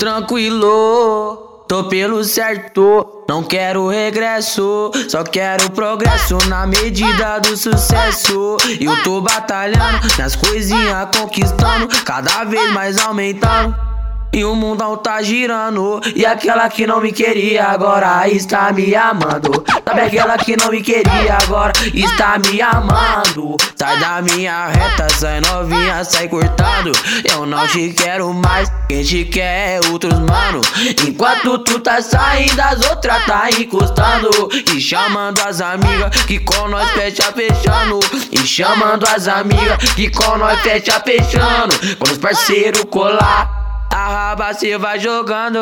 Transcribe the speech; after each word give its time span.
tranquilo, 0.00 1.64
tô 1.68 1.84
pelo 1.84 2.24
certo. 2.24 3.24
Não 3.28 3.42
quero 3.42 3.86
regresso, 3.86 4.90
só 5.08 5.22
quero 5.22 5.70
progresso 5.72 6.38
na 6.48 6.66
medida 6.66 7.38
do 7.38 7.54
sucesso. 7.54 8.56
Eu 8.80 9.02
tô 9.02 9.20
batalhando 9.20 10.08
nas 10.18 10.34
coisinhas, 10.34 11.08
conquistando, 11.14 11.86
cada 12.04 12.44
vez 12.44 12.72
mais 12.72 12.98
aumentando. 12.98 13.89
E 14.32 14.44
o 14.44 14.54
mundão 14.54 14.96
tá 14.96 15.20
girando. 15.22 16.00
E 16.14 16.24
aquela 16.24 16.68
que 16.68 16.86
não 16.86 17.00
me 17.00 17.10
queria 17.10 17.66
agora 17.66 18.28
está 18.28 18.72
me 18.72 18.94
amando. 18.94 19.64
Sabe 19.84 20.00
aquela 20.02 20.38
que 20.38 20.56
não 20.56 20.70
me 20.70 20.80
queria 20.80 21.36
agora 21.42 21.72
está 21.92 22.38
me 22.38 22.62
amando. 22.62 23.56
Sai 23.74 23.98
da 23.98 24.22
minha 24.22 24.68
reta, 24.68 25.08
sai 25.08 25.40
novinha, 25.40 26.04
sai 26.04 26.28
cortando. 26.28 26.92
Eu 27.28 27.44
não 27.44 27.66
te 27.66 27.92
quero 27.92 28.32
mais, 28.32 28.70
quem 28.88 29.02
te 29.02 29.24
quer 29.24 29.80
é 29.82 29.88
outros 29.88 30.14
mano. 30.14 30.60
Enquanto 31.08 31.58
tu 31.58 31.80
tá 31.80 32.00
saindo 32.00 32.60
as 32.60 32.88
outras 32.88 33.24
tá 33.26 33.48
encostando. 33.58 34.30
E 34.72 34.80
chamando 34.80 35.40
as 35.40 35.60
amigas 35.60 36.22
que 36.24 36.38
com 36.38 36.68
nós 36.68 36.88
fecha 36.90 37.32
fechando. 37.32 37.98
E 38.30 38.38
chamando 38.46 39.04
as 39.08 39.26
amigas 39.26 39.92
que 39.94 40.08
com 40.08 40.38
nós 40.38 40.60
fecha 40.60 41.00
fechando. 41.00 41.74
Quando 41.98 42.12
os 42.12 42.18
parceiros 42.18 42.84
colar 42.84 43.59
a 43.90 44.08
raba 44.08 44.54
cê 44.54 44.78
vai 44.78 44.98
jogando 44.98 45.58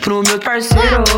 pro 0.00 0.22
meus 0.22 0.38
parceiros, 0.42 1.10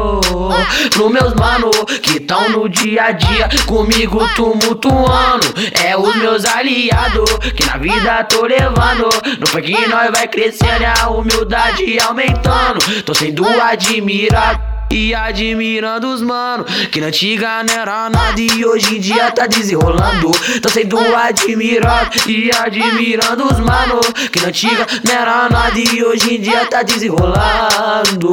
pro 0.91 1.09
meus 1.09 1.33
mano 1.35 1.71
que 2.03 2.21
tão 2.21 2.49
no 2.51 2.69
dia 2.69 3.05
a 3.05 3.13
dia 3.13 3.49
comigo 3.67 4.27
tumultuando. 4.35 5.47
É 5.85 5.97
os 5.97 6.15
meus 6.17 6.45
aliados 6.45 7.31
que 7.55 7.65
na 7.65 7.77
vida 7.77 8.25
tô 8.25 8.45
levando. 8.45 9.09
No 9.39 9.47
funk 9.47 9.89
nós 9.89 10.11
vai 10.11 10.27
crescendo, 10.27 10.85
a 11.01 11.11
humildade 11.11 11.99
aumentando. 12.01 13.03
Tô 13.05 13.15
sendo 13.15 13.47
admirado. 13.61 14.76
E 14.91 15.15
admirando 15.15 16.09
os 16.09 16.23
mano 16.23 16.65
Que 16.91 17.01
na 17.01 17.09
antiga 17.09 17.63
não 17.65 17.75
era 17.75 18.09
nada 18.09 18.41
e 18.41 18.65
hoje 18.65 18.97
em 18.97 19.01
dia 19.01 19.31
tá 19.31 19.47
desenrolando. 19.47 20.31
Tô 20.63 20.69
sendo 20.69 20.99
admirado 20.99 22.11
e 22.29 22.51
admirando 22.53 23.45
os 23.45 23.59
mano 23.59 24.01
Que 24.33 24.41
na 24.41 24.49
antiga 24.49 24.87
não 25.05 25.13
era 25.13 25.49
nada 25.49 25.79
e 25.79 26.05
hoje 26.05 26.35
em 26.35 26.41
dia 26.41 26.67
tá 26.67 26.83
desenrolando 26.83 28.31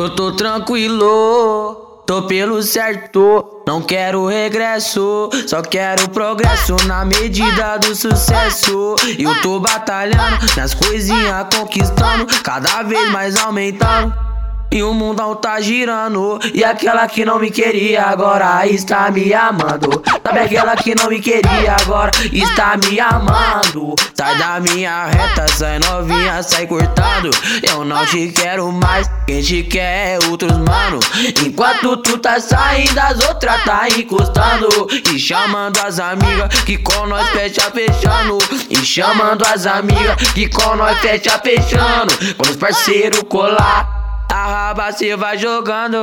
Eu 0.00 0.08
tô 0.08 0.32
tranquilo, 0.32 2.02
tô 2.06 2.22
pelo 2.22 2.62
certo. 2.62 3.62
Não 3.66 3.82
quero 3.82 4.26
regresso, 4.26 5.28
só 5.46 5.60
quero 5.60 6.08
progresso 6.08 6.74
na 6.86 7.04
medida 7.04 7.76
do 7.76 7.94
sucesso. 7.94 8.96
Eu 9.18 9.42
tô 9.42 9.60
batalhando 9.60 10.38
nas 10.56 10.72
coisinhas, 10.72 11.46
conquistando, 11.54 12.24
cada 12.42 12.82
vez 12.82 13.12
mais 13.12 13.36
aumentando. 13.36 14.29
E 14.72 14.84
o 14.84 14.94
mundão 14.94 15.34
tá 15.34 15.60
girando. 15.60 16.38
E 16.54 16.62
aquela 16.62 17.08
que 17.08 17.24
não 17.24 17.40
me 17.40 17.50
queria 17.50 18.04
agora 18.04 18.64
está 18.68 19.10
me 19.10 19.34
amando. 19.34 20.00
Sabe 20.24 20.38
aquela 20.38 20.76
que 20.76 20.94
não 20.94 21.08
me 21.08 21.18
queria 21.18 21.74
agora 21.80 22.12
está 22.32 22.76
me 22.76 23.00
amando? 23.00 23.96
Sai 24.14 24.38
da 24.38 24.60
minha 24.60 25.06
reta, 25.06 25.46
sai 25.48 25.80
novinha, 25.80 26.40
sai 26.42 26.68
cortando 26.68 27.30
Eu 27.68 27.84
não 27.84 28.06
te 28.06 28.28
quero 28.28 28.70
mais, 28.70 29.10
quem 29.26 29.42
te 29.42 29.64
quer 29.64 30.20
é 30.20 30.26
outros 30.28 30.52
mano. 30.52 31.00
Enquanto 31.44 31.96
tu 31.96 32.18
tá 32.18 32.38
saindo 32.38 32.96
as 32.96 33.18
outras 33.26 33.64
tá 33.64 33.88
encostando. 33.88 34.68
E 35.12 35.18
chamando 35.18 35.80
as 35.80 35.98
amigas 35.98 36.62
que 36.62 36.76
com 36.76 37.06
nós 37.06 37.28
fecha 37.30 37.62
fechando. 37.72 38.38
E 38.70 38.76
chamando 38.76 39.44
as 39.46 39.66
amigas 39.66 40.16
que 40.32 40.48
com 40.48 40.76
nós 40.76 40.96
fecha 41.00 41.36
fechando. 41.40 42.14
Quando 42.36 42.50
os 42.50 42.56
parceiros 42.56 43.24
colar 43.28 43.99
a 44.30 44.46
raba 44.46 44.92
cê 44.92 45.16
vai 45.16 45.36
jogando 45.36 45.98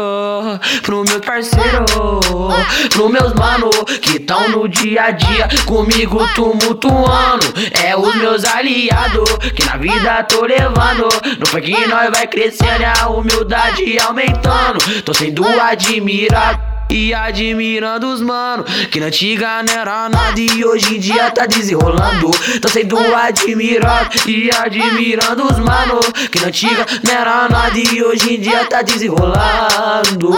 pro 0.83 1.03
meus 1.03 1.25
parceiros, 1.25 1.91
pro 2.89 3.09
meus 3.09 3.33
mano 3.33 3.69
que 4.01 4.19
tão 4.19 4.49
no 4.49 4.67
dia 4.67 5.03
a 5.03 5.11
dia 5.11 5.47
comigo 5.65 6.27
tumultuando. 6.35 7.45
É 7.83 7.95
os 7.95 8.15
meus 8.15 8.43
aliados 8.43 9.29
que 9.55 9.65
na 9.65 9.77
vida 9.77 10.23
tô 10.23 10.45
levando. 10.45 11.07
No 11.39 11.47
funk 11.47 11.87
nós 11.87 12.09
vai 12.11 12.27
crescendo, 12.27 12.83
a 12.99 13.09
humildade 13.09 13.97
aumentando. 13.99 15.01
Tô 15.03 15.13
sendo 15.13 15.45
admirado. 15.59 16.76
E 16.89 17.13
admirando 17.13 18.07
os 18.07 18.21
mano 18.21 18.63
Que 18.89 18.99
na 18.99 19.07
antiga 19.07 19.63
não 19.63 19.73
era 19.73 20.09
nada 20.09 20.39
e 20.39 20.63
hoje 20.63 20.95
em 20.95 20.99
dia 20.99 21.29
tá 21.31 21.45
desenrolando. 21.45 22.31
Tô 22.61 22.69
sendo 22.69 22.97
admirado 22.97 24.09
e 24.27 24.49
admirando 24.51 25.45
os 25.45 25.59
mano 25.59 25.99
Que 26.31 26.39
na 26.39 26.47
antiga 26.47 26.85
não 27.03 27.13
era 27.13 27.49
nada 27.49 27.77
e 27.77 28.03
hoje 28.03 28.35
em 28.35 28.39
dia 28.39 28.65
tá 28.65 28.81
desenrolando 28.81 30.29